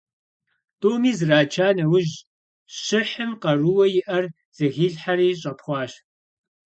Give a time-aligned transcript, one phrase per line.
[0.79, 2.15] ТӀуми зрача нэужь,
[2.81, 4.25] щыхьым къарууэ иӀэр
[4.57, 5.91] зэхилъхьэри щӀэпхъуащ.